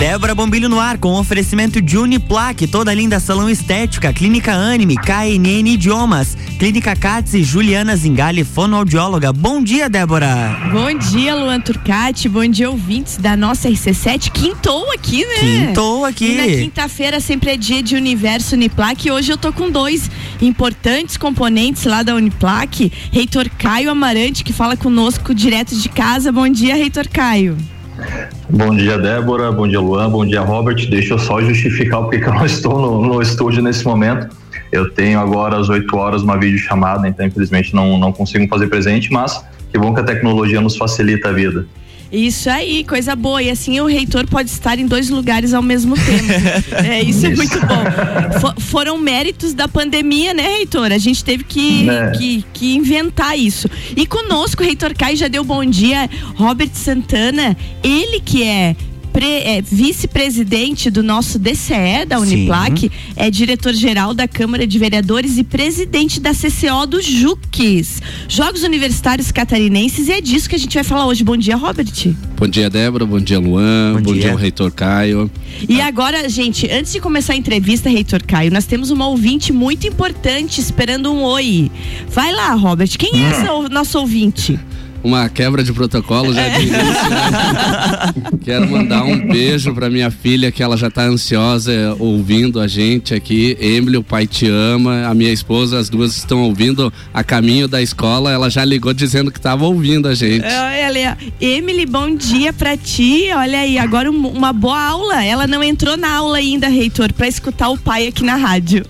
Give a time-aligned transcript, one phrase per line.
[0.00, 5.68] Débora Bombilho no ar com oferecimento de Uniplaque, toda linda salão estética, Clínica Anime, KNN
[5.74, 9.30] Idiomas, Clínica Cats e Juliana Zingali, fonoaudióloga.
[9.30, 10.58] Bom dia, Débora.
[10.72, 12.30] Bom dia, Luan Turcati.
[12.30, 14.30] Bom dia, ouvintes da nossa RC7.
[14.30, 15.34] Quintou aqui, né?
[15.66, 16.30] Quintou aqui.
[16.30, 20.10] E na quinta-feira sempre é dia de Universo Uniplaque e hoje eu tô com dois
[20.40, 22.90] importantes componentes lá da Uniplaque.
[23.12, 26.32] Reitor Caio Amarante, que fala conosco direto de casa.
[26.32, 27.54] Bom dia, Reitor Caio.
[28.48, 29.52] Bom dia, Débora.
[29.52, 30.10] Bom dia, Luan.
[30.10, 30.88] Bom dia, Robert.
[30.88, 34.28] Deixa eu só justificar porque eu não estou no, no estúdio nesse momento.
[34.72, 39.12] Eu tenho agora às 8 horas uma videochamada, então infelizmente não, não consigo fazer presente,
[39.12, 41.66] mas que bom que a tecnologia nos facilita a vida.
[42.12, 43.42] Isso aí, coisa boa.
[43.42, 46.26] E assim o reitor pode estar em dois lugares ao mesmo tempo.
[46.84, 48.40] é, isso, isso, é muito bom.
[48.40, 50.92] For, foram méritos da pandemia, né, reitor?
[50.92, 52.10] A gente teve que, é.
[52.10, 53.68] que, que, inventar isso.
[53.96, 58.74] E conosco, o reitor Kai já deu bom dia, Robert Santana, ele que é
[59.18, 62.90] é, vice-presidente do nosso DCE da Uniplac, Sim.
[63.16, 70.08] é diretor-geral da Câmara de Vereadores e presidente da CCO do JUCs, Jogos Universitários Catarinenses,
[70.08, 71.24] e é disso que a gente vai falar hoje.
[71.24, 72.14] Bom dia, Robert.
[72.36, 73.04] Bom dia, Débora.
[73.04, 73.94] Bom dia, Luan.
[73.94, 74.22] Bom, Bom dia.
[74.22, 75.30] dia, reitor Caio.
[75.68, 79.86] E agora, gente, antes de começar a entrevista, reitor Caio, nós temos uma ouvinte muito
[79.86, 81.70] importante esperando um oi.
[82.08, 82.90] Vai lá, Robert.
[82.98, 84.58] Quem é essa nosso ouvinte?
[85.02, 87.10] Uma quebra de protocolo já de início.
[87.10, 88.14] Né?
[88.44, 93.14] Quero mandar um beijo para minha filha que ela já tá ansiosa ouvindo a gente
[93.14, 93.56] aqui.
[93.60, 95.06] Emily, o pai te ama.
[95.06, 98.30] A minha esposa, as duas estão ouvindo a caminho da escola.
[98.30, 100.44] Ela já ligou dizendo que tava ouvindo a gente.
[100.44, 103.28] Olha, Emily, bom dia para ti.
[103.34, 105.24] Olha aí, agora uma boa aula.
[105.24, 108.84] Ela não entrou na aula ainda, reitor, para escutar o pai aqui na rádio.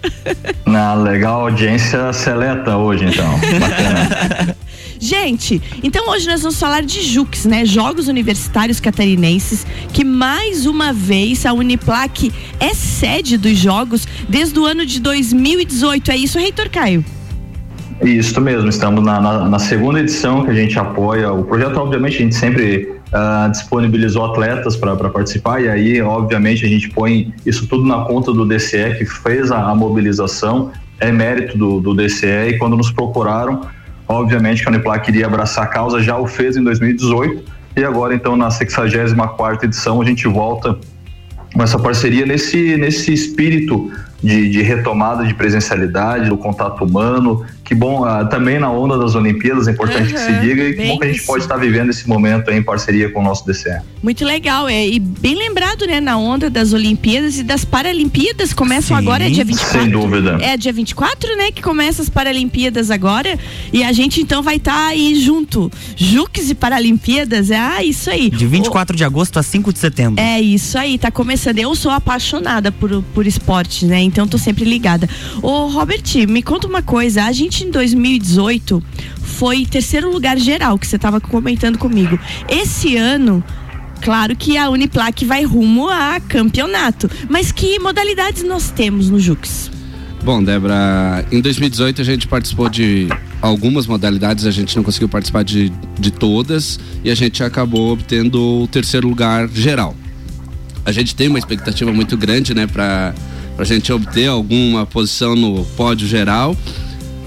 [0.66, 3.30] Na legal audiência seleta hoje, então.
[3.60, 4.56] Bacana.
[5.02, 7.64] Gente, então hoje nós vamos falar de JUCs, né?
[7.64, 14.66] Jogos Universitários Catarinenses, que mais uma vez a Uniplac é sede dos jogos desde o
[14.66, 16.10] ano de 2018.
[16.10, 17.02] É isso, Reitor Caio?
[18.02, 21.32] Isso mesmo, estamos na, na, na, segunda edição que a gente apoia.
[21.32, 26.68] O projeto, obviamente, a gente sempre uh, disponibilizou atletas para participar, e aí, obviamente, a
[26.68, 31.56] gente põe isso tudo na conta do DCE, que fez a, a mobilização, é mérito
[31.56, 33.62] do, do DCE, e quando nos procuraram,
[34.10, 37.44] Obviamente que a Uniplac iria abraçar a causa, já o fez em 2018
[37.76, 40.76] e agora então na 64 edição a gente volta
[41.54, 43.88] com essa parceria nesse, nesse espírito
[44.20, 47.46] de, de, retomada de presencialidade, do contato humano.
[47.70, 50.74] Que bom, uh, também na onda das Olimpíadas, é importante uhum, que se diga, e
[50.74, 51.26] que bom que a gente isso.
[51.28, 53.78] pode estar vivendo esse momento em parceria com o nosso DCE.
[54.02, 58.96] Muito legal, é, e bem lembrado, né, na onda das Olimpíadas e das Paralimpíadas, começam
[58.96, 59.82] Sim, agora, é dia 24.
[59.82, 60.38] Sem dúvida.
[60.40, 63.38] É dia 24, né, que começa as Paralimpíadas agora,
[63.72, 68.10] e a gente então vai estar tá aí junto, Jux e Paralimpíadas, é ah, isso
[68.10, 68.30] aí.
[68.30, 70.20] De 24 o, de agosto a 5 de setembro.
[70.20, 74.64] É isso aí, tá começando, eu sou apaixonada por, por esporte, né, então tô sempre
[74.64, 75.08] ligada.
[75.40, 77.22] Ô, Robert, me conta uma coisa.
[77.26, 78.82] A gente em 2018
[79.22, 82.18] foi terceiro lugar geral, que você estava comentando comigo.
[82.48, 83.42] Esse ano
[84.00, 87.10] claro que a Uniplac vai rumo a campeonato.
[87.28, 89.70] Mas que modalidades nós temos no Jux?
[90.22, 93.08] Bom, Débora, em 2018 a gente participou de
[93.40, 98.62] algumas modalidades, a gente não conseguiu participar de, de todas e a gente acabou obtendo
[98.62, 99.96] o terceiro lugar geral.
[100.84, 103.14] A gente tem uma expectativa muito grande, né, para
[103.60, 106.56] para a gente obter alguma posição no pódio geral.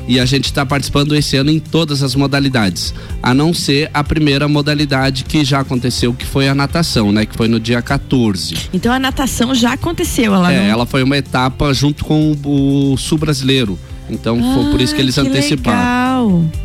[0.08, 4.04] E a gente está participando esse ano em todas as modalidades, a não ser a
[4.04, 7.26] primeira modalidade que já aconteceu, que foi a natação, né?
[7.26, 8.56] Que foi no dia 14.
[8.74, 10.66] Então a natação já aconteceu, ela É, não...
[10.66, 13.80] ela foi uma etapa junto com o sul brasileiro.
[14.10, 16.40] Então ah, foi por isso que eles que anteciparam.
[16.40, 16.64] Legal.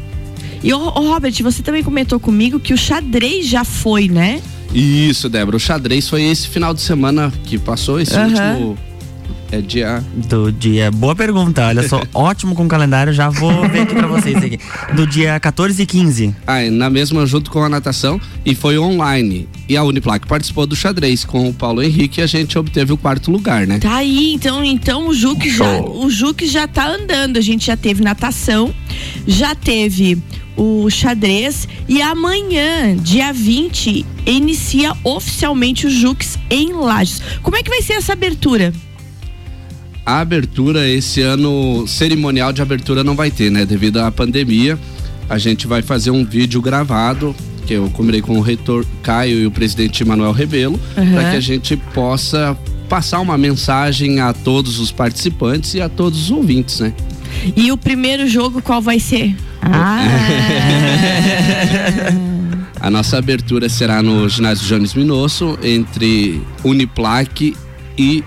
[0.62, 4.43] E o Robert, você também comentou comigo que o xadrez já foi, né?
[4.75, 5.56] Isso, Débora.
[5.56, 8.25] O xadrez foi esse final de semana que passou, esse uhum.
[8.25, 8.78] último
[9.50, 10.04] é dia.
[10.28, 10.91] Do dia.
[10.91, 11.66] Boa pergunta.
[11.66, 13.12] Olha só, ótimo com o calendário.
[13.12, 14.59] Já vou ver aqui pra vocês aqui.
[14.94, 16.34] Do dia 14 e 15.
[16.47, 18.20] Ah, na mesma, junto com a natação.
[18.44, 19.48] E foi online.
[19.69, 22.96] E a Uniplac participou do xadrez com o Paulo Henrique e a gente obteve o
[22.96, 23.78] quarto lugar, né?
[23.78, 27.37] Tá aí, então, então o Juque já, o Juque já tá andando.
[27.37, 28.75] A gente já teve natação,
[29.26, 30.23] já teve
[30.56, 37.23] o xadrez e amanhã, dia 20, inicia oficialmente o Jux em Lages.
[37.43, 38.73] Como é que vai ser essa abertura?
[40.08, 43.66] A abertura esse ano cerimonial de abertura não vai ter, né?
[43.66, 44.78] Devido à pandemia,
[45.28, 49.46] a gente vai fazer um vídeo gravado que eu combinei com o reitor Caio e
[49.46, 51.12] o presidente Manuel Rebelo, uhum.
[51.12, 52.56] para que a gente possa
[52.88, 56.94] passar uma mensagem a todos os participantes e a todos os ouvintes, né?
[57.54, 59.37] E o primeiro jogo qual vai ser?
[59.61, 60.00] Ah.
[62.81, 67.54] A nossa abertura será no ginásio Jones Minosso, entre Uniplaque
[67.99, 68.25] e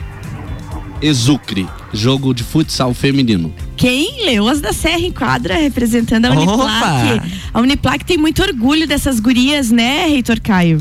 [1.01, 3.51] Exucre, jogo de futsal feminino.
[3.75, 4.23] Quem?
[4.25, 7.31] Leoas da Serra em quadra, representando a Uniplaque.
[7.51, 10.79] A Uniplaque tem muito orgulho dessas gurias, né, Reitor Caio?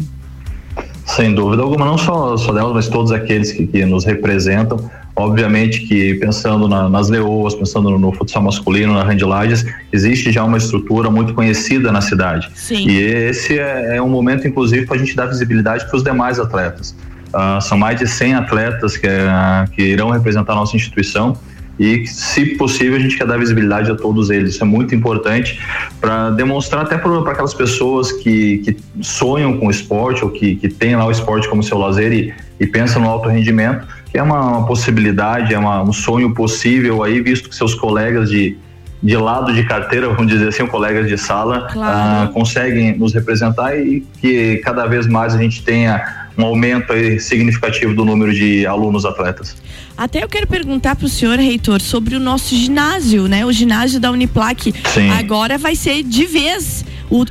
[1.07, 4.91] Sem dúvida alguma, não só, só delas, mas todos aqueles que, que nos representam.
[5.17, 10.45] Obviamente que pensando na, nas leoas, pensando no, no, futsal masculino, na Randilages, existe já
[10.45, 12.49] uma estrutura muito conhecida na cidade.
[12.55, 12.89] Sim.
[12.89, 16.39] E esse é, é um momento, inclusive, para a gente dar visibilidade para os demais
[16.39, 16.95] atletas.
[17.33, 21.37] Uh, são mais de 100 atletas que, uh, que irão representar a nossa instituição
[21.81, 24.51] e, se possível, a gente quer dar visibilidade a todos eles.
[24.51, 25.59] Isso é muito importante
[25.99, 30.69] para demonstrar até para aquelas pessoas que, que sonham com o esporte ou que, que
[30.69, 34.23] têm lá o esporte como seu lazer e, e pensam no alto rendimento, que é
[34.23, 38.59] uma, uma possibilidade, é uma, um sonho possível aí, visto que seus colegas de,
[39.03, 42.29] de lado de carteira, vamos dizer assim, colegas de sala, claro.
[42.29, 47.95] uh, conseguem nos representar e que cada vez mais a gente tenha um aumento significativo
[47.95, 49.57] do número de alunos atletas.
[49.97, 53.45] Até eu quero perguntar para o senhor, reitor, sobre o nosso ginásio, né?
[53.45, 54.73] O ginásio da Uniplac.
[54.95, 55.11] Sim.
[55.11, 56.85] Agora vai ser de vez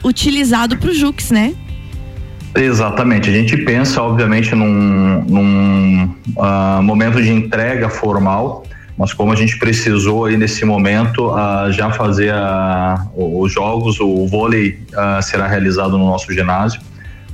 [0.03, 1.55] utilizado para o Jux, né?
[2.55, 3.29] Exatamente.
[3.29, 8.63] A gente pensa, obviamente, num, num uh, momento de entrega formal,
[8.97, 14.27] mas como a gente precisou aí nesse momento uh, já fazer uh, os jogos, o
[14.27, 14.79] vôlei
[15.21, 16.81] será realizado no nosso ginásio.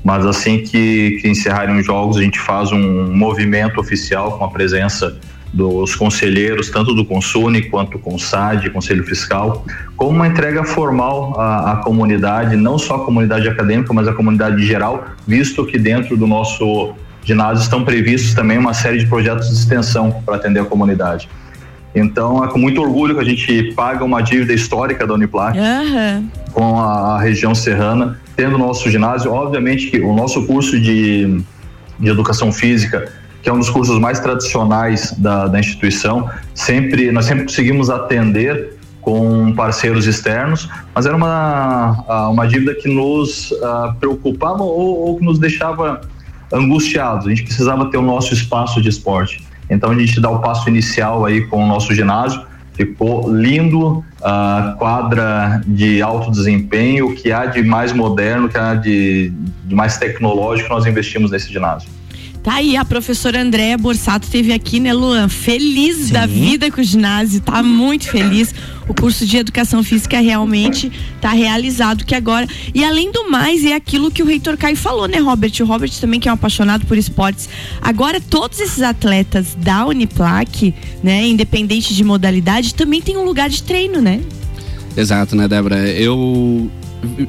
[0.05, 4.49] Mas assim que, que encerrarem os jogos, a gente faz um movimento oficial com a
[4.49, 5.17] presença
[5.51, 9.65] dos conselheiros, tanto do Consune quanto com o SAD, Conselho Fiscal,
[9.97, 14.63] como uma entrega formal à, à, comunidade, não só a comunidade acadêmica, mas a comunidade
[14.63, 16.93] geral, visto que dentro do nosso
[17.23, 21.27] ginásio estão previstos também uma série de projetos de extensão para atender a comunidade.
[21.95, 26.29] Então é com muito orgulho que a gente paga uma dívida histórica da Uniplac uhum.
[26.51, 29.31] com a, a, região serrana, tendo nosso ginásio.
[29.31, 31.41] Obviamente que o nosso curso de,
[31.99, 33.11] de educação física,
[33.41, 38.75] que é um dos cursos mais tradicionais da, da instituição, sempre nós sempre conseguimos atender
[39.01, 45.23] com parceiros externos, mas era uma, uma dívida que nos uh, preocupava ou, ou que
[45.23, 46.01] nos deixava
[46.51, 47.27] angustiados.
[47.27, 49.45] A gente precisava ter o nosso espaço de esporte.
[49.69, 52.41] Então a gente dá o passo inicial aí com o nosso ginásio.
[52.75, 58.57] Ficou lindo, a quadra de alto desempenho, o que há de mais moderno, o que
[58.57, 59.31] há de,
[59.63, 61.89] de mais tecnológico, nós investimos nesse ginásio.
[62.45, 65.27] Tá aí, a professora Andréa Borsato teve aqui, né, Luan?
[65.27, 66.13] Feliz Sim.
[66.13, 68.53] da vida com o ginásio, tá muito feliz.
[68.88, 72.47] O curso de educação física realmente tá realizado que agora.
[72.71, 75.53] E além do mais, é aquilo que o reitor Caio falou, né, Robert?
[75.59, 77.50] O Robert também que é um apaixonado por esportes.
[77.81, 80.71] Agora, todos esses atletas da Uniplac,
[81.03, 84.21] né, independente de modalidade, também tem um lugar de treino, né?
[84.95, 85.89] Exato, né, Débora?
[85.89, 86.69] Eu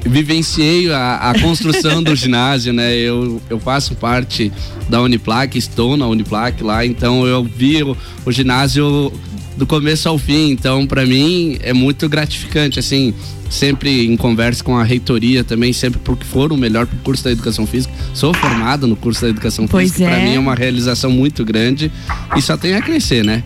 [0.04, 2.94] vivenciei a, a construção do ginásio, né?
[2.96, 4.52] Eu, eu faço parte
[4.88, 9.12] da Uniplac, estou na Uniplac lá, então eu vi o, o ginásio
[9.56, 13.14] do começo ao fim, então para mim é muito gratificante, assim,
[13.48, 17.30] sempre em conversa com a reitoria também, sempre porque for o melhor pro curso da
[17.30, 17.92] educação física.
[18.12, 20.14] Sou formado no curso da educação pois física, é.
[20.14, 21.90] para mim é uma realização muito grande
[22.36, 23.42] e só tem a crescer, né?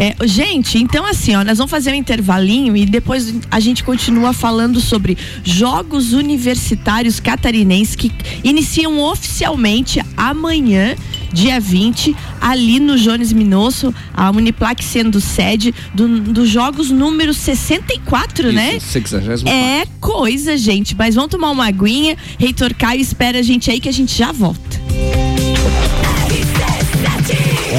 [0.00, 4.32] É, gente, então assim, ó, nós vamos fazer um intervalinho e depois a gente continua
[4.32, 8.10] falando sobre Jogos Universitários Catarinenses que
[8.42, 10.96] iniciam oficialmente amanhã,
[11.34, 18.46] dia 20, ali no Jones Minosso, a Uniplac sendo sede dos do Jogos número 64,
[18.46, 18.80] Isso, né?
[18.80, 19.48] 64.
[19.50, 20.96] É coisa, gente.
[20.96, 22.16] Mas vamos tomar uma aguinha.
[22.38, 24.80] Reitor Caio espera a gente aí que a gente já volta.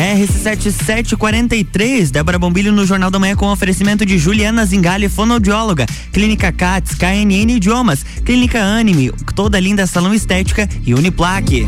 [0.01, 6.95] RC7743, Débora Bombilho no Jornal da Manhã com oferecimento de Juliana Zingali, fonoaudióloga, Clínica CATS,
[6.95, 11.67] KNN Idiomas, Clínica Anime, toda linda salão estética e Uniplaque.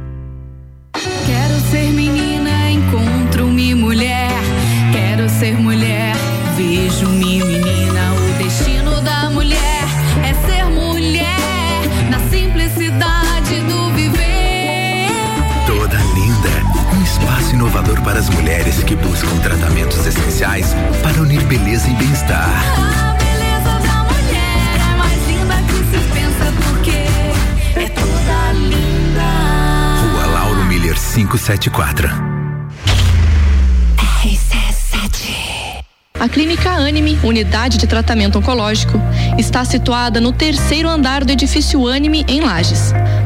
[18.71, 20.73] mulheres que buscam tratamentos essenciais
[21.03, 22.49] para unir beleza e bem-estar.
[22.77, 26.91] A beleza da mulher é mais linda que se pensa porque
[27.79, 29.21] é toda linda.
[30.13, 32.31] Rua Lauro Miller 574.
[36.19, 39.01] A Clínica Anime, unidade de tratamento oncológico,
[39.39, 42.93] está situada no terceiro andar do edifício Anime, em Lages.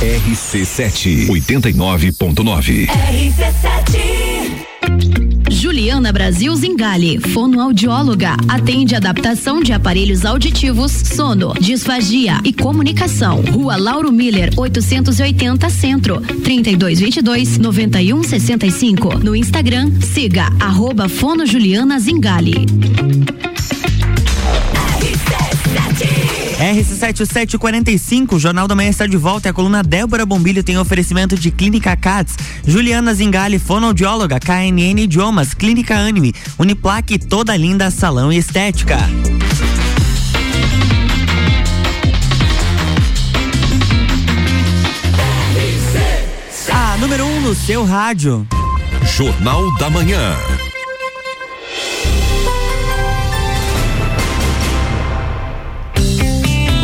[0.00, 2.88] RC7 89.9.
[5.50, 13.42] Juliana Brasil Zingale, fonoaudióloga, atende adaptação de aparelhos auditivos, sono, disfagia e comunicação.
[13.50, 19.18] Rua Lauro Miller, 880 Centro, 3222 9165.
[19.18, 22.66] No Instagram, siga arroba Fono Juliana Zingale.
[26.74, 31.36] RC7745, o Jornal da Manhã está de volta e a coluna Débora Bombilho tem oferecimento
[31.36, 38.36] de Clínica Cats, Juliana Zingali, fonoaudióloga, KNN Idiomas, Clínica Anime, Uniplaque, toda linda salão e
[38.36, 38.98] estética.
[46.70, 48.46] A número 1 um no seu rádio.
[49.16, 50.36] Jornal da Manhã.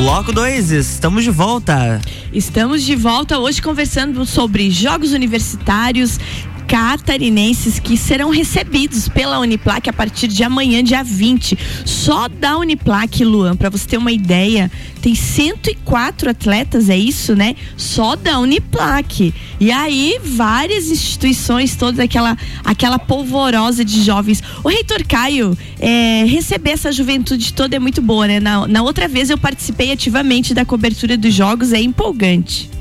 [0.05, 1.99] Bloco 2, estamos de volta.
[2.31, 6.21] Estamos de volta hoje conversando sobre jogos universitários
[6.67, 11.57] catarinenses que serão recebidos pela Uniplac a partir de amanhã, dia 20.
[11.85, 17.55] Só da Uniplac, Luan, para você ter uma ideia, tem 104 atletas, é isso, né?
[17.77, 19.33] Só da Uniplac.
[19.61, 24.43] E aí, várias instituições, toda aquela, aquela polvorosa de jovens.
[24.63, 28.41] O reitor Caio, é, receber essa juventude toda é muito boa, né?
[28.41, 32.74] Na, na outra vez eu participei ativamente da cobertura dos jogos, é empolgante.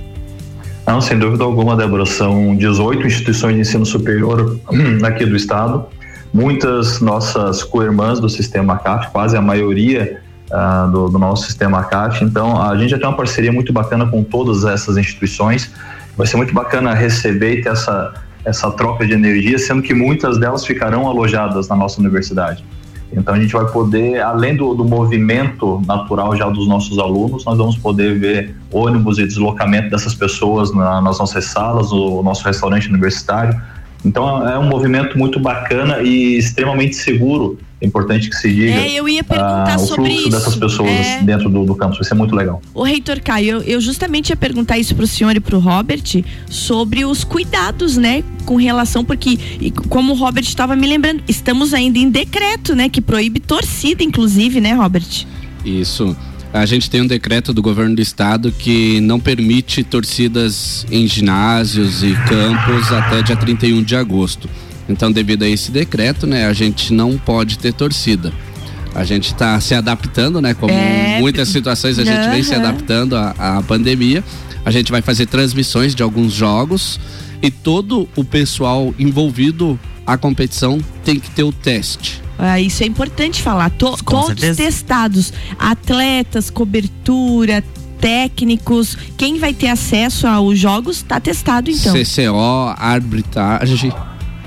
[0.85, 2.05] Não, sem dúvida alguma, Débora.
[2.05, 4.59] São 18 instituições de ensino superior
[5.03, 5.85] aqui do estado.
[6.33, 10.21] Muitas nossas co-irmãs do sistema CAF, quase a maioria
[10.51, 12.23] uh, do, do, nosso sistema CAF.
[12.23, 15.71] Então, a gente já tem uma parceria muito bacana com todas essas instituições.
[16.17, 18.13] Vai ser muito bacana receber e ter essa,
[18.43, 22.63] essa troca de energia, sendo que muitas delas ficarão alojadas na nossa universidade.
[23.15, 27.57] Então a gente vai poder, além do, do, movimento natural já dos nossos alunos, nós
[27.57, 32.89] vamos poder ver ônibus e deslocamento dessas pessoas na, nas nossas salas, o nosso restaurante
[32.89, 33.59] universitário.
[34.05, 37.57] Então é um movimento muito bacana e extremamente seguro.
[37.83, 38.71] É importante que se diga.
[38.71, 40.29] É, eu ia perguntar ah, o sobre fluxo isso.
[40.29, 41.21] dessas pessoas É.
[41.21, 41.97] dentro do, do campus.
[41.97, 42.61] Vai ser muito legal.
[42.73, 47.03] O reitor Caio, eu, eu justamente ia perguntar isso pro senhor e pro Robert sobre
[47.03, 51.99] os cuidados, né, com relação porque e como o Robert estava me lembrando, estamos ainda
[51.99, 55.25] em decreto, né, que proíbe torcida inclusive, né, Robert?
[55.65, 56.15] Isso.
[56.53, 62.01] A gente tem um decreto do governo do estado que não permite torcidas em ginásios
[62.01, 64.47] e campos até dia 31 de agosto.
[64.89, 68.33] Então, devido a esse decreto, né, a gente não pode ter torcida.
[68.93, 70.53] A gente está se adaptando, né?
[70.53, 74.23] Como É, muitas situações a gente vem se adaptando à, à pandemia.
[74.65, 76.99] A gente vai fazer transmissões de alguns jogos
[77.41, 82.21] e todo o pessoal envolvido à competição tem que ter o teste.
[82.37, 83.69] Ah, isso é importante falar.
[83.71, 84.57] To- Com todos certeza.
[84.63, 87.63] testados, atletas, cobertura,
[87.99, 91.93] técnicos, quem vai ter acesso aos jogos está testado então.
[91.93, 93.91] CCO, arbitragem,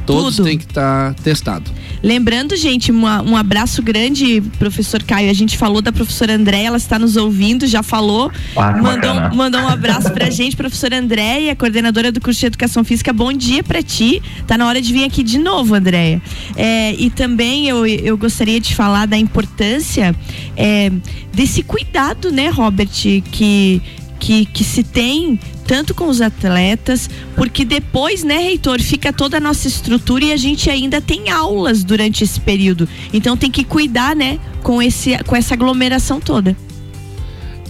[0.06, 0.46] todos Tudo.
[0.46, 1.70] têm que estar testado.
[2.02, 5.28] Lembrando, gente, uma- um abraço grande, professor Caio.
[5.30, 8.30] A gente falou da professora Andréia, ela está nos ouvindo, já falou.
[8.56, 9.34] Ah, mandou, bacana.
[9.34, 13.12] mandou um abraço pra gente, professora Andréia, coordenadora do curso de Educação Física.
[13.12, 14.22] Bom dia pra ti.
[14.46, 16.22] Tá na hora de vir aqui de novo, Andréia.
[16.54, 20.14] É, e também eu, eu gostaria de falar da importância
[20.56, 20.92] é,
[21.34, 22.88] desse cuidado, né, Robert,
[23.32, 23.82] que,
[24.26, 29.40] que, que se tem tanto com os atletas, porque depois, né, reitor, fica toda a
[29.40, 32.88] nossa estrutura e a gente ainda tem aulas durante esse período.
[33.12, 36.56] Então tem que cuidar, né, com, esse, com essa aglomeração toda.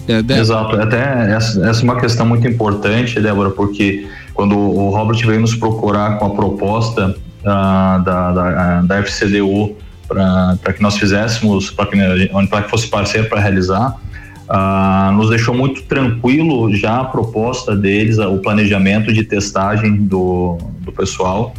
[0.09, 0.41] É, Débora.
[0.41, 5.41] Exato, até essa, essa é uma questão muito importante, Débora, porque quando o Robert veio
[5.41, 9.77] nos procurar com a proposta ah, da, da, da FCDU
[10.09, 11.97] para que nós fizéssemos, para que
[12.33, 13.95] Uniplac fosse parceiro para realizar,
[14.49, 20.93] ah, nos deixou muito tranquilo já a proposta deles, o planejamento de testagem do, do
[20.93, 21.55] pessoal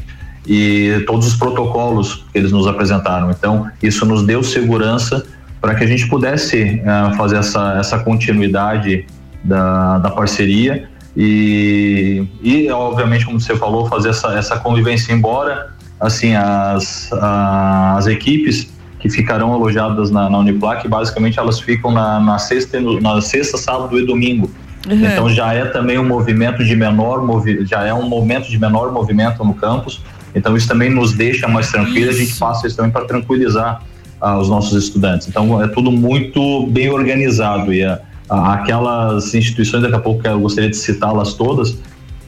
[0.46, 3.30] e todos os protocolos que eles nos apresentaram.
[3.32, 5.26] Então, isso nos deu segurança
[5.60, 9.06] para que a gente pudesse ah, fazer essa, essa continuidade
[9.44, 10.88] da, da parceria
[11.20, 18.72] e, e, obviamente, como você falou, fazer essa, essa convivência, embora assim as, as equipes
[19.00, 23.98] que ficarão alojadas na, na Uniplac, basicamente elas ficam na, na, sexta, na sexta, sábado
[24.00, 24.50] e domingo.
[24.88, 25.06] Uhum.
[25.06, 28.92] Então já é também um movimento de menor movi já é um momento de menor
[28.92, 30.02] movimento no campus.
[30.34, 33.82] Então isso também nos deixa mais tranquilo, a gente passa isso também para tranquilizar
[34.20, 35.28] ah, os nossos estudantes.
[35.28, 38.00] Então é tudo muito bem organizado e a,
[38.30, 41.78] a, aquelas instituições, daqui a pouco eu gostaria de citá-las todas,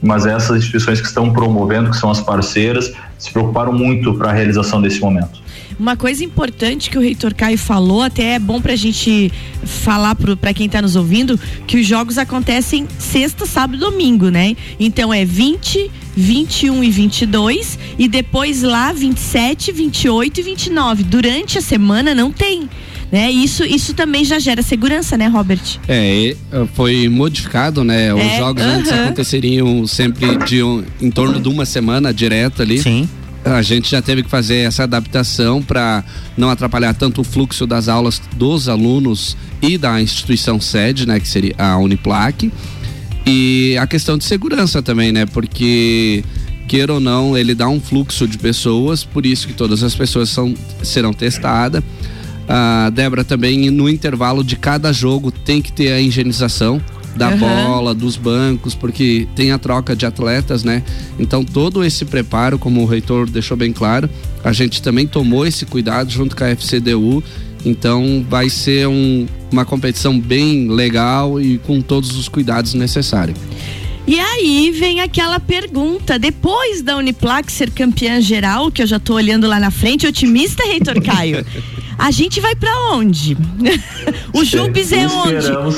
[0.02, 4.32] mas essas instituições que estão promovendo, que são as parceiras, se preocuparam muito para a
[4.32, 5.40] realização desse momento.
[5.80, 9.32] Uma coisa importante que o reitor Caio falou, até é bom para a gente
[9.64, 14.54] falar para quem está nos ouvindo, que os jogos acontecem sexta, sábado e domingo, né?
[14.78, 21.02] Então é 20, 21 e 22 e depois lá 27, 28 e 29.
[21.02, 22.68] Durante a semana não tem.
[23.10, 23.30] Né?
[23.30, 25.60] Isso, isso também já gera segurança, né, Robert?
[25.88, 26.36] É,
[26.74, 28.12] foi modificado, né?
[28.14, 29.04] Os É, jogos antes aham.
[29.06, 32.78] aconteceriam sempre de um- em torno de uma semana direta ali.
[32.80, 33.08] Sim.
[33.44, 36.04] A gente já teve que fazer essa adaptação para
[36.36, 41.26] não atrapalhar tanto o fluxo das aulas dos alunos e da instituição sede, né, que
[41.28, 42.52] seria a Uniplac.
[43.26, 45.26] E a questão de segurança também, né?
[45.26, 46.24] Porque
[46.66, 50.28] queira ou não, ele dá um fluxo de pessoas, por isso que todas as pessoas
[50.28, 51.82] são, serão testadas.
[52.48, 56.80] A Débora também no intervalo de cada jogo tem que ter a higienização
[57.16, 57.38] da Aham.
[57.38, 60.82] bola, dos bancos, porque tem a troca de atletas, né?
[61.18, 64.08] Então todo esse preparo, como o reitor deixou bem claro,
[64.44, 67.22] a gente também tomou esse cuidado junto com a FCDU.
[67.64, 73.36] Então vai ser um- uma competição bem legal e com todos os cuidados necessários.
[74.06, 79.14] E aí vem aquela pergunta, depois da Uniplac ser campeã geral, que eu já tô
[79.14, 81.44] olhando lá na frente, otimista, Reitor Caio,
[81.98, 83.36] a gente vai pra onde?
[84.32, 85.34] o Jubes é onde?
[85.36, 85.76] Esperamos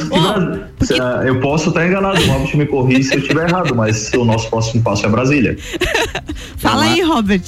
[0.86, 3.74] que nós- Ah, Eu posso estar enganado, o Robert me corrige se eu estiver errado,
[3.74, 5.56] mas o nosso próximo passo é Brasília.
[6.56, 7.42] Fala aí, Robert.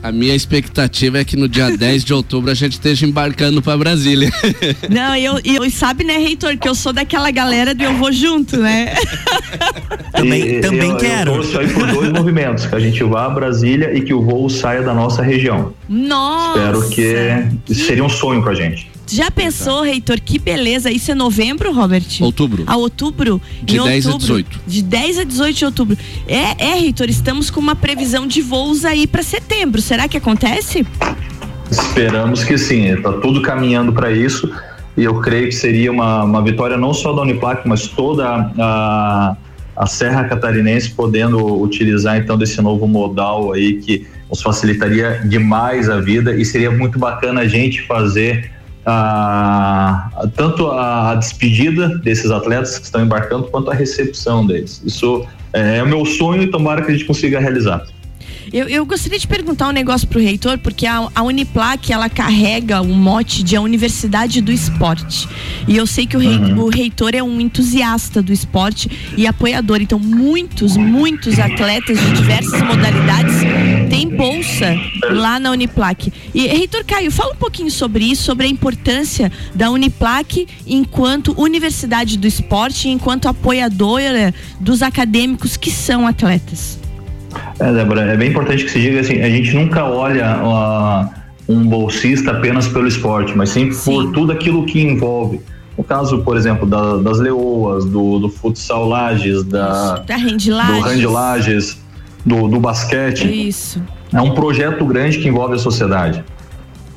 [0.00, 3.76] A minha expectativa é que no dia 10 de outubro a gente esteja embarcando para
[3.76, 4.30] Brasília.
[4.88, 8.12] Não, e eu, eu- sabe, né, Reitor, que eu sou daquela galera do eu vou
[8.12, 8.94] junto, né?
[10.12, 11.30] Também, E- também eu, quero.
[11.32, 14.22] Eu torço aí por dois movimentos, que a gente vá a Brasília e que o
[14.22, 15.72] voo saia da nossa região.
[15.88, 16.58] Nossa!
[16.58, 16.88] Espero
[17.68, 18.87] que seria um sonho pra gente.
[19.10, 20.90] Já pensou, Reitor, que beleza?
[20.90, 22.04] Isso é novembro, Robert?
[22.20, 22.64] Outubro.
[22.66, 23.40] A outubro?
[23.62, 24.42] De Em 10 a outubro.
[24.42, 24.60] 18.
[24.66, 25.98] De 10 a 18 de outubro.
[26.26, 29.80] É, é, Reitor, estamos com uma previsão de voos aí pra setembro.
[29.80, 30.86] Será que acontece?
[31.70, 34.50] Esperamos que sim, está tudo caminhando para isso
[34.96, 38.26] e eu creio que seria uma, uma vitória não só da Uniplac, mas toda
[38.58, 39.36] a,
[39.76, 46.00] a Serra Catarinense podendo utilizar então desse novo modal aí que nos facilitaria demais a
[46.00, 48.50] vida e seria muito bacana a gente fazer
[48.90, 54.82] a, tanto a, a despedida desses atletas que estão embarcando quanto a recepção deles.
[54.84, 57.84] Isso é, é o meu sonho e tomara que a gente consiga realizar.
[58.52, 62.80] Eu, eu gostaria de perguntar um negócio pro reitor, porque a, a Uniplac, ela carrega
[62.80, 65.28] o mote de a Universidade do Esporte.
[65.66, 69.80] E eu sei que o, rei- o reitor é um entusiasta do esporte e apoiador.
[69.82, 73.34] Então, muitos, muitos atletas de diversas modalidades
[73.90, 74.74] têm bolsa
[75.10, 76.12] lá na Uniplac.
[76.34, 82.16] E, reitor Caio, fala um pouquinho sobre isso, sobre a importância da Uniplac enquanto Universidade
[82.16, 86.78] do Esporte, enquanto apoiadora dos acadêmicos que são atletas.
[87.58, 91.04] É, Débora, é bem importante que se diga assim, a gente nunca olha ó,
[91.48, 95.40] um bolsista apenas pelo esporte, mas sim por tudo aquilo que envolve.
[95.76, 100.16] No caso, por exemplo, da- das leoas, do, do futsal Lages, da, Da
[100.66, 101.78] do hand Lages,
[102.24, 103.48] do, do basquete.
[103.48, 103.80] Isso.
[104.12, 106.24] É um projeto grande que envolve a sociedade.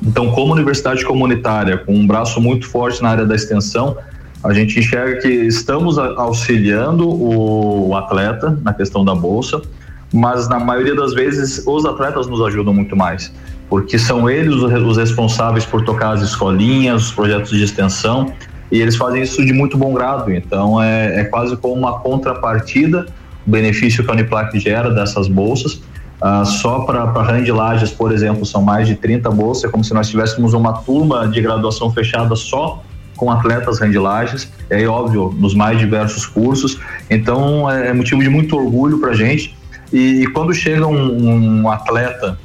[0.04, 3.96] Então, como universidade comunitária, com um braço muito forte na área da extensão,
[4.42, 9.62] a gente enxerga que estamos auxiliando o atleta na questão da bolsa,
[10.12, 13.32] mas na maioria das vezes os atletas nos ajudam muito mais,
[13.68, 18.32] porque são eles os re- os responsáveis por tocar as escolinhas, os projetos de extensão,
[18.70, 20.32] e eles fazem isso de muito bom grado.
[20.32, 23.06] Então, é, é quase como uma contrapartida,
[23.46, 25.80] o benefício que a Uniplac gera dessas bolsas.
[26.20, 29.92] Ah, só para Rand Lages, por exemplo, são mais de 30 bolsas, é como se
[29.92, 32.82] nós tivéssemos uma turma de graduação fechada só
[33.16, 36.78] com atletas randilages, é óbvio, nos mais diversos cursos.
[37.10, 39.56] Então, é, é motivo de muito orgulho para a gente.
[39.92, 42.38] E, e quando chega um, um atleta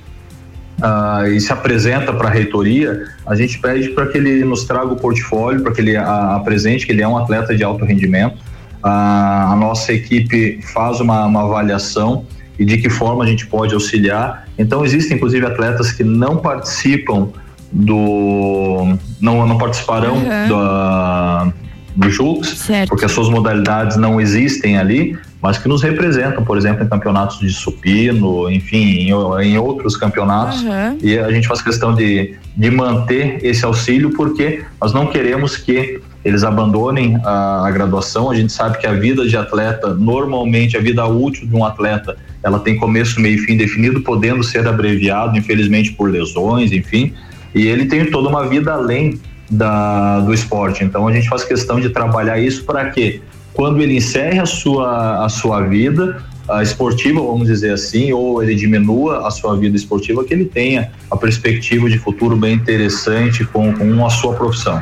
[0.81, 4.87] ah, e se apresenta para a reitoria, a gente pede para que ele nos traga
[4.87, 8.37] o portfólio, para que ele apresente que ele é um atleta de alto rendimento.
[8.83, 12.25] Ah, a nossa equipe faz uma, uma avaliação
[12.59, 14.47] e de que forma a gente pode auxiliar.
[14.57, 17.29] Então, existem inclusive atletas que não participam
[17.71, 18.97] do.
[19.21, 20.49] não, não participarão Uhum.
[20.49, 21.53] da,
[21.95, 22.89] do Jux, Certo.
[22.89, 27.39] porque as suas modalidades não existem ali, mas que nos representam, por exemplo, em campeonatos
[27.39, 30.61] de supino, enfim, em, em outros campeonatos.
[30.65, 30.97] Aham.
[31.01, 36.01] E a gente faz questão de, de manter esse auxílio porque nós não queremos que
[36.25, 38.29] eles abandonem a, a graduação.
[38.29, 42.17] A gente sabe que a vida de atleta, normalmente a vida útil de um atleta,
[42.43, 47.13] ela tem começo, meio e fim definido, podendo ser abreviado, infelizmente por lesões, enfim.
[47.55, 49.17] E ele tem toda uma vida além
[49.49, 50.83] da, do esporte.
[50.83, 53.21] Então a gente faz questão de trabalhar isso para que
[53.57, 58.55] quando ele encerre a sua, a sua vida a esportiva, vamos dizer assim, ou ele
[58.55, 63.73] diminua a sua vida esportiva, que ele tenha a perspectiva de futuro bem interessante com,
[63.73, 64.81] com a sua profissão.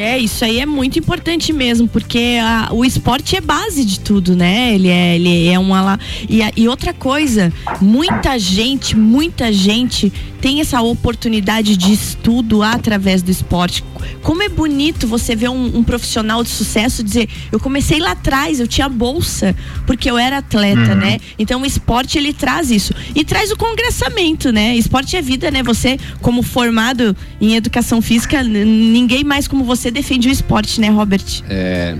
[0.00, 4.36] É, isso aí é muito importante mesmo, porque a- o esporte é base de tudo,
[4.36, 4.72] né?
[4.72, 5.98] Ele é, ele é uma lá.
[6.28, 13.22] E, a- e outra coisa, muita gente, muita gente tem essa oportunidade de estudo através
[13.22, 13.82] do esporte.
[14.22, 18.60] Como é bonito você ver um, um profissional de sucesso dizer, eu comecei lá atrás,
[18.60, 20.94] eu tinha bolsa, porque eu era atleta, Uhum.
[20.96, 21.18] né?
[21.40, 22.94] Então o esporte ele traz isso.
[23.16, 24.76] E traz o congressamento, né?
[24.76, 25.60] Esporte é vida, né?
[25.64, 31.24] Você, como formado em educação física, ninguém mais como você defende o esporte, né, Robert?
[31.48, 31.94] É,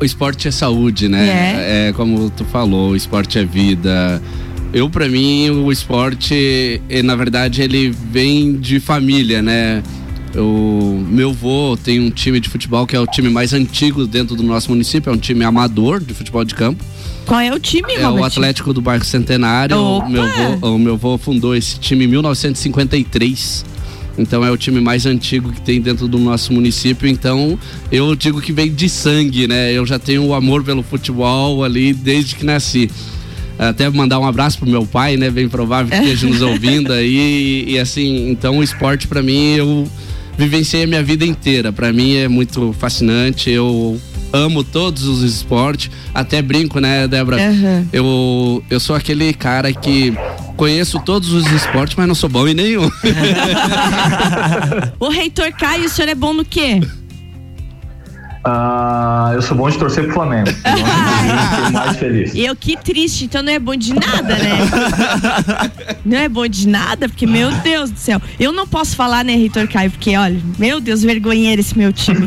[0.00, 1.88] o esporte é saúde, né?
[1.88, 1.92] É.
[1.94, 4.20] como tu falou, o esporte é vida.
[4.72, 9.82] Eu, pra mim, o esporte, eh, na verdade, ele vem de família, né?
[10.34, 14.34] O meu avô tem um time de futebol que é o time mais antigo dentro
[14.34, 16.82] do nosso município, é um time amador de futebol de campo.
[17.26, 18.22] Qual é o time, É Robert?
[18.22, 19.76] o Atlético do Bairro Centenário.
[19.78, 20.06] Opa!
[20.06, 20.24] O meu,
[20.58, 23.64] vô, o meu vô fundou esse time em 1953.
[24.18, 27.08] Então é o time mais antigo que tem dentro do nosso município.
[27.08, 27.58] Então
[27.90, 29.72] eu digo que vem de sangue, né?
[29.72, 32.90] Eu já tenho o amor pelo futebol ali desde que nasci.
[33.58, 35.30] Até mandar um abraço pro meu pai, né?
[35.30, 37.64] Bem provável que esteja nos ouvindo aí.
[37.68, 39.88] E, assim, então o esporte para mim eu
[40.36, 41.72] vivenciei a minha vida inteira.
[41.72, 43.50] Para mim é muito fascinante.
[43.50, 44.00] Eu
[44.32, 45.90] amo todos os esportes.
[46.14, 47.36] Até brinco, né, Débora?
[47.36, 47.86] Aham.
[47.92, 50.16] Eu, eu sou aquele cara que
[50.56, 52.84] conheço todos os esportes, mas não sou bom em nenhum.
[54.98, 56.80] Ô, reitor Caio, o senhor é bom no quê?
[58.44, 60.50] Ah, eu sou bom de torcer pro Flamengo.
[61.22, 62.34] Então, eu mais feliz.
[62.34, 64.58] Eu, que triste, então não é bom de nada, né?
[66.04, 68.20] não é bom de nada, porque, meu Deus do céu.
[68.40, 72.26] Eu não posso falar, né, reitor Caio, porque, olha, meu Deus, vergonheiro esse meu time.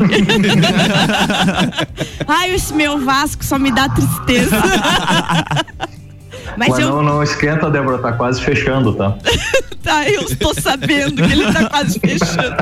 [2.26, 4.56] Ai, esse meu Vasco só me dá tristeza.
[6.56, 9.16] Mas Mas eu, não, não esquenta, Débora, tá quase fechando, tá?
[9.82, 12.56] tá, eu estou sabendo que ele tá quase fechando.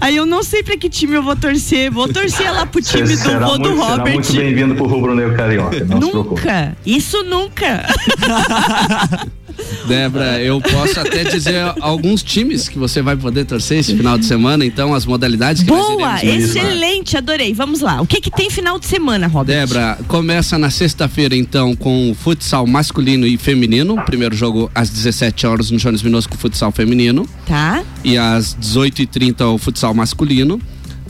[0.00, 1.90] Aí eu não sei pra que time eu vou torcer.
[1.90, 4.14] Vou torcer lá pro time do será vô do muito, será Robert.
[4.14, 6.40] muito bem-vindo pro Rubro Negro Carioca, não se preocupe.
[6.40, 6.76] Nunca.
[6.84, 7.84] Isso nunca.
[9.86, 14.24] Débora, eu posso até dizer alguns times que você vai poder torcer esse final de
[14.24, 17.52] semana, então as modalidades que Boa, excelente, adorei.
[17.52, 18.00] Vamos lá.
[18.00, 19.54] O que que tem final de semana, Robert?
[19.56, 23.96] Débora, começa na sexta-feira então com o futsal masculino e feminino.
[24.04, 27.28] Primeiro jogo às 17 horas no Jones Minosco futsal feminino.
[27.46, 27.82] Tá.
[28.02, 30.60] E às 18h30 o futsal masculino.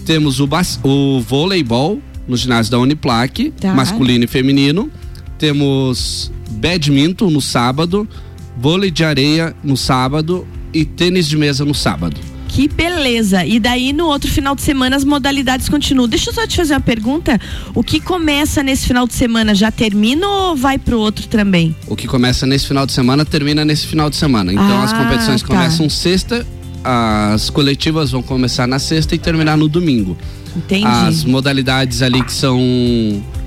[0.05, 3.73] Temos o, bas- o voleibol no ginásio da Uniplac, Tá.
[3.75, 4.91] masculino e feminino.
[5.39, 8.09] Temos badminton no sábado,
[8.57, 12.21] vôlei de areia no sábado e tênis de mesa no sábado.
[12.49, 13.45] Que beleza.
[13.45, 16.09] E daí no outro final de semana as modalidades continuam.
[16.09, 17.41] Deixa eu só te fazer uma pergunta.
[17.75, 21.75] O que começa nesse final de semana já termina ou vai pro outro também?
[21.89, 24.53] O que começa nesse final de semana termina nesse final de semana.
[24.53, 25.49] Então as Ah, competições tá.
[25.49, 26.47] começam sexta,
[26.85, 30.17] as coletivas vão começar na sexta e terminar no domingo.
[30.57, 30.87] Entendi.
[30.87, 32.57] As modalidades ali que são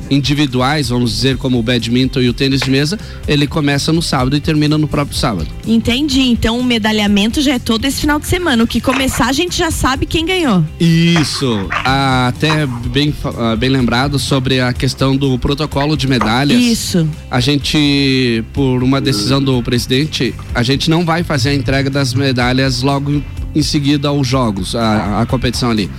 [0.09, 4.35] individuais, vamos dizer, como o badminton e o tênis de mesa, ele começa no sábado
[4.35, 5.47] e termina no próprio sábado.
[5.65, 6.21] Entendi.
[6.21, 8.63] Então o medalhamento já é todo esse final de semana.
[8.63, 10.63] O que começar a gente já sabe quem ganhou.
[10.79, 11.67] Isso.
[11.71, 16.61] Ah, até bem, ah, bem lembrado sobre a questão do protocolo de medalhas.
[16.61, 17.07] Isso.
[17.29, 22.13] A gente, por uma decisão do presidente, a gente não vai fazer a entrega das
[22.13, 23.23] medalhas logo em-
[23.55, 25.89] em seguida aos jogos, a, a competição ali.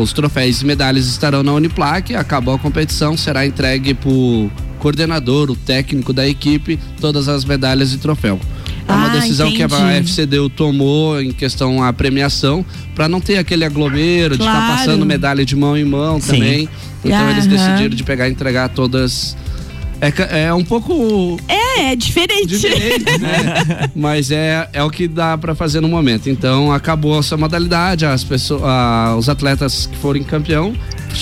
[0.00, 5.54] Os troféus e medalhas estarão na Uniplac, acabou a competição, será entregue pro coordenador, o
[5.56, 8.40] técnico da equipe, todas as medalhas e troféu.
[8.88, 10.10] É uma Ah, decisão que a entendi.
[10.10, 14.60] FCDU tomou em questão à premiação para não ter aquele aglomero de Claro.
[14.62, 16.32] ficar passando medalha de mão em mão Sim.
[16.32, 16.68] também.
[17.04, 17.56] Então eles Aham.
[17.56, 19.36] decidiram de pegar e entregar todas.
[20.00, 22.46] É, é um pouco É, é diferente.
[22.46, 23.90] diferente, né?
[23.94, 26.28] Mas é, é o que dá para fazer no momento.
[26.30, 30.74] Então acabou essa modalidade, as pessoas, ah, os atletas que forem campeão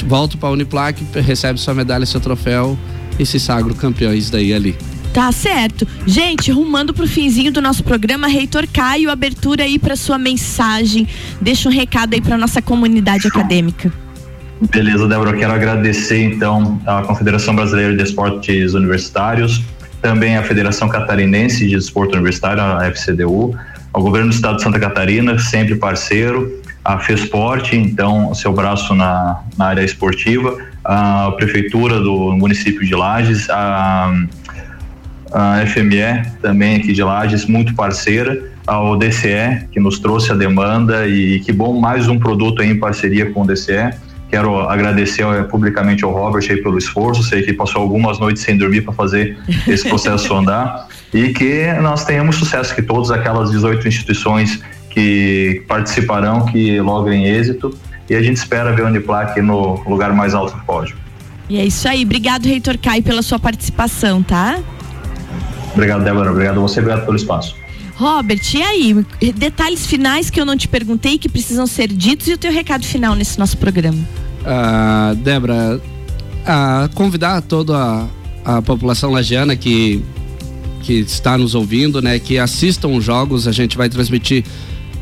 [0.07, 2.79] voltam para a Uniplac, recebem sua medalha, seu troféu
[3.19, 4.77] e se sagram campeões daí ali.
[5.12, 5.88] Tá certo.
[6.07, 11.09] Gente, rumando pro finzinho do nosso programa, Reitor Caio, abertura aí pra sua mensagem.
[11.41, 13.93] Deixa um recado aí pra nossa comunidade acadêmica.
[14.61, 19.62] Beleza, Débora, quero agradecer então à Confederação Brasileira de Esportes Universitários,
[20.03, 23.57] também à Federação Catarinense de Desporto Universitário, a FCDU,
[23.92, 29.42] ao governo do estado de Santa Catarina, sempre parceiro, a FESPORT, então, seu braço na,
[29.57, 34.12] na área esportiva, a prefeitura do município de Lages, a
[35.33, 41.07] a FME também aqui de Lages, muito parceira, ao DCE, que nos trouxe a demanda
[41.07, 43.94] e que bom, mais um produto em parceria com o DCE.
[44.31, 48.59] Quero agradecer eh, publicamente ao Robert aí pelo esforço, sei que passou algumas noites sem
[48.59, 53.88] dormir para fazer esse processo andar e que nós tenhamos sucesso, que todas aquelas 18
[53.88, 57.73] instituições que participarão, que logrem êxito
[58.09, 60.97] e a gente espera ver a Uniplac no lugar mais alto do pódio.
[61.49, 62.05] E é isso aí.
[62.05, 64.59] Obrigado, Reitor Caio, pela sua participação, tá?
[65.73, 66.31] Obrigado, Débora.
[66.31, 67.57] Obrigado a você, obrigado pelo espaço.
[67.99, 69.07] Robert, e aí?
[69.35, 72.85] Detalhes finais que eu não te perguntei que precisam ser ditos e o teu recado
[72.85, 73.99] final nesse nosso programa.
[74.47, 75.83] Ah, Débora,
[76.47, 78.07] ah, convidar toda a,
[78.45, 80.01] a população lagiana que,
[80.83, 84.45] que está nos ouvindo, né, que assistam os jogos, a gente vai transmitir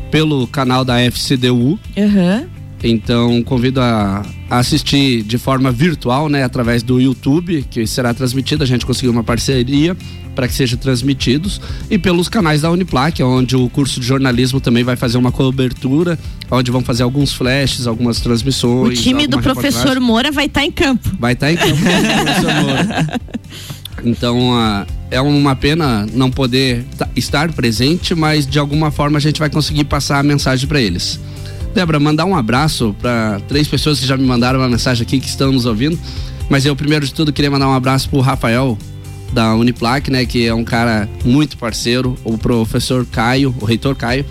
[0.09, 1.77] pelo canal da FCDU.
[1.95, 2.56] Aham.
[2.83, 8.63] Então convido a, a assistir de forma virtual, né, através do YouTube, que será transmitido.
[8.63, 9.97] A gente conseguiu uma parceria
[10.35, 11.59] para que sejam transmitidos
[11.89, 16.19] e pelos canais da Uniplac, onde o curso de jornalismo também vai fazer uma cobertura,
[16.51, 19.01] onde vão fazer alguns flashes, algumas O transmissões.
[19.01, 19.99] time do professor reportagem.
[20.03, 21.09] Moura vai estar em campo.
[21.19, 23.19] vai estar em campo, o professor Moura.
[24.03, 29.21] Então ah, é uma pena não poder ta- estar presente, mas de alguma forma a
[29.21, 31.19] gente vai conseguir passar a mensagem para eles.
[31.77, 35.27] Débora, mandar um abraço para três pessoas que já me mandaram uma mensagem aqui que
[35.27, 35.97] estão nos ouvindo.
[36.49, 38.75] Mas eu, primeiro de tudo, queria mandar um abraço pro Rafael,
[39.31, 40.25] da Uniplac, né?
[40.25, 42.17] Que é um cara muito parceiro.
[42.23, 44.25] O professor Caio, o reitor Caio,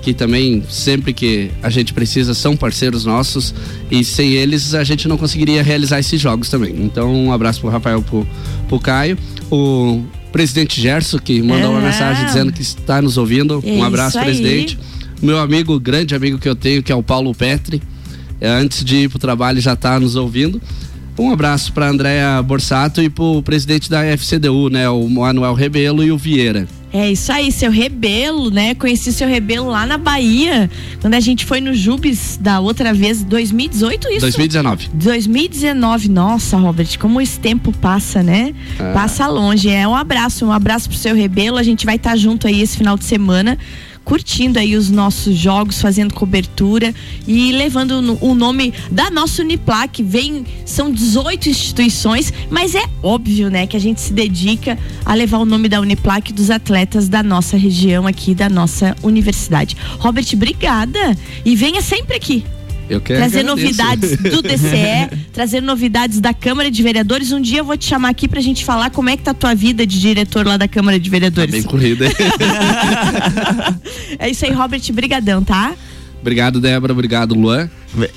[0.00, 3.52] que também, sempre que a gente precisa, são parceiros nossos.
[3.90, 6.84] E sem eles, a gente não conseguiria realizar esses jogos também.
[6.84, 8.24] Então, um abraço pro Rafael, pro,
[8.68, 9.18] pro Caio.
[9.50, 11.88] O presidente Gerson, que mandou uma Aham.
[11.88, 13.60] mensagem dizendo que está nos ouvindo.
[13.66, 14.78] É um abraço, isso aí.
[15.22, 17.80] Meu amigo, grande amigo que eu tenho, que é o Paulo Petri.
[18.40, 20.60] É, antes de ir pro trabalho já tá nos ouvindo.
[21.18, 26.10] Um abraço para Andréa Borsato e pro presidente da FCDU, né, o Manuel Rebelo e
[26.10, 26.66] o Vieira.
[26.92, 28.74] É isso aí, seu Rebelo, né?
[28.74, 33.24] Conheci seu Rebelo lá na Bahia, quando a gente foi no Jubes da outra vez,
[33.24, 34.20] 2018, isso?
[34.20, 34.90] 2019.
[34.92, 38.52] 2019, nossa, Robert, como esse tempo passa, né?
[38.78, 38.92] É.
[38.92, 39.70] Passa longe.
[39.70, 41.56] É um abraço, um abraço pro seu Rebelo.
[41.56, 43.56] A gente vai estar junto aí esse final de semana.
[44.04, 46.94] Curtindo aí os nossos jogos, fazendo cobertura
[47.26, 50.02] e levando o nome da nossa Uniplac.
[50.02, 55.38] Vem, são 18 instituições, mas é óbvio, né, que a gente se dedica a levar
[55.38, 59.76] o nome da Uniplac dos atletas da nossa região aqui, da nossa universidade.
[59.98, 61.16] Robert, obrigada.
[61.44, 62.44] E venha sempre aqui
[63.00, 63.44] trazer agradeço.
[63.46, 67.32] novidades do DCE, trazer novidades da Câmara de Vereadores.
[67.32, 69.34] Um dia eu vou te chamar aqui pra gente falar como é que tá a
[69.34, 71.50] tua vida de diretor lá da Câmara de Tá Vereadores.
[71.52, 72.06] bem corrida.
[72.06, 72.12] hein?
[74.18, 75.72] é isso aí, Robert, brigadão, tá?
[76.20, 76.92] obrigado, Débora.
[76.92, 77.68] Obrigado, Luan.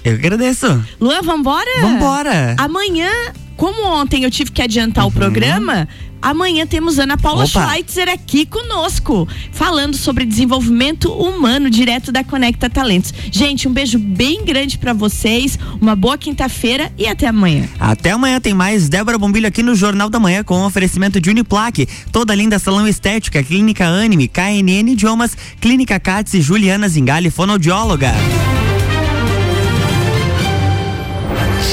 [0.03, 0.83] Eu agradeço.
[1.01, 1.81] Luan, vambora?
[1.81, 2.55] Vambora.
[2.57, 3.09] Amanhã,
[3.55, 5.87] como ontem eu tive que adiantar o programa,
[6.21, 7.67] amanhã temos Ana Paula Opa.
[7.67, 13.13] Schweitzer aqui conosco, falando sobre desenvolvimento humano direto da Conecta Talentos.
[13.31, 17.67] Gente, um beijo bem grande pra vocês, uma boa quinta-feira e até amanhã.
[17.79, 21.87] Até amanhã tem mais Débora Bombilho aqui no Jornal da Manhã com oferecimento de Uniplaque,
[22.11, 28.13] toda linda salão estética, Clínica Anime, KNN Idiomas, Clínica Cats e Juliana Zingali, fonoaudióloga.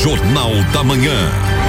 [0.02, 1.61] Jornal da Manhã.